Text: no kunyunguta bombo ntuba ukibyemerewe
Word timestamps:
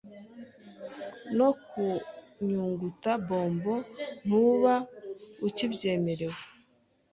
no 1.37 1.49
kunyunguta 1.67 3.11
bombo 3.27 3.75
ntuba 4.25 4.73
ukibyemerewe 5.47 6.37